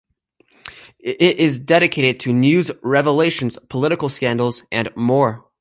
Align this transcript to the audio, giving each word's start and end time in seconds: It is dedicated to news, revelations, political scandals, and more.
It 0.97 1.39
is 1.39 1.59
dedicated 1.59 2.19
to 2.21 2.33
news, 2.33 2.71
revelations, 2.81 3.59
political 3.69 4.09
scandals, 4.09 4.63
and 4.71 4.89
more. 4.95 5.45